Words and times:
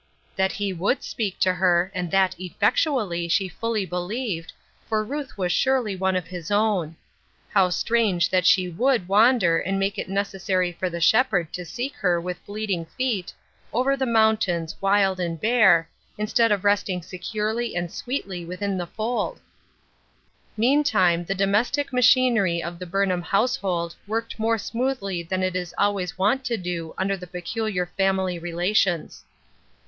That 0.35 0.53
he 0.53 0.73
would 0.73 1.03
speak 1.03 1.37
to 1.41 1.53
her, 1.53 1.91
and 1.93 2.09
that 2.09 2.33
effectually, 2.39 3.27
she 3.27 3.47
fully 3.47 3.85
believed, 3.85 4.51
for 4.89 5.03
Ruth 5.03 5.37
was 5.37 5.51
surely 5.51 5.95
one 5.95 6.15
of 6.15 6.25
his 6.25 6.49
own. 6.49 6.95
How 7.49 7.69
strange 7.69 8.27
that 8.31 8.47
she 8.47 8.71
ivould 8.71 9.05
wander 9.05 9.59
and 9.59 9.77
make 9.77 9.99
it 9.99 10.09
necessary 10.09 10.71
for 10.71 10.89
the 10.89 10.99
Shepherd 10.99 11.53
to 11.53 11.65
seek 11.65 11.93
her 11.97 12.19
with 12.19 12.43
bleeding 12.47 12.85
feet," 12.85 13.31
over 13.73 13.95
the 13.95 14.07
mountains, 14.07 14.75
wild 14.81 15.19
and 15.19 15.39
bare," 15.39 15.87
instead 16.17 16.51
of 16.51 16.63
rest 16.63 16.89
ing 16.89 17.03
securely 17.03 17.75
and 17.75 17.91
sweetly 17.91 18.43
within 18.43 18.79
the 18.79 18.87
fold 18.87 19.37
I 19.37 19.41
Meantime 20.57 21.25
the 21.25 21.35
domestic 21.35 21.93
machinery 21.93 22.63
of 22.63 22.79
the 22.79 22.87
Burnham 22.87 23.21
household 23.21 23.95
worked 24.07 24.39
more 24.39 24.57
smoothly 24.57 25.21
than 25.21 25.43
it 25.43 25.55
is 25.55 25.75
always 25.77 26.17
wont 26.17 26.43
to 26.45 26.57
do 26.57 26.95
under 26.97 27.15
the 27.15 27.27
peculiar 27.27 27.85
fam 27.85 28.17
ily 28.17 28.39
relations. 28.39 29.25